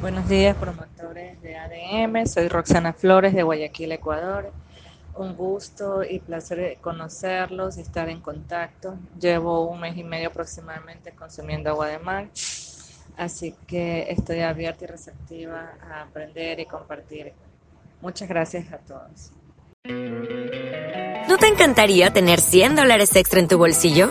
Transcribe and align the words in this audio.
Buenos 0.00 0.28
días, 0.28 0.54
promotores 0.56 1.40
de 1.40 1.56
ADM. 1.56 2.26
Soy 2.26 2.48
Roxana 2.48 2.92
Flores 2.92 3.32
de 3.34 3.42
Guayaquil, 3.42 3.92
Ecuador. 3.92 4.52
Un 5.14 5.34
gusto 5.34 6.04
y 6.04 6.18
placer 6.18 6.76
conocerlos 6.82 7.78
y 7.78 7.80
estar 7.80 8.10
en 8.10 8.20
contacto. 8.20 8.98
Llevo 9.18 9.66
un 9.66 9.80
mes 9.80 9.96
y 9.96 10.04
medio 10.04 10.28
aproximadamente 10.28 11.12
consumiendo 11.12 11.70
agua 11.70 11.88
de 11.88 11.98
mar, 11.98 12.28
así 13.16 13.54
que 13.66 14.10
estoy 14.10 14.40
abierta 14.40 14.84
y 14.84 14.88
receptiva 14.88 15.72
a 15.90 16.02
aprender 16.02 16.60
y 16.60 16.66
compartir. 16.66 17.32
Muchas 18.02 18.28
gracias 18.28 18.70
a 18.74 18.78
todos. 18.78 19.32
¿No 21.26 21.38
te 21.38 21.46
encantaría 21.46 22.12
tener 22.12 22.40
100 22.40 22.76
dólares 22.76 23.16
extra 23.16 23.40
en 23.40 23.48
tu 23.48 23.56
bolsillo? 23.56 24.10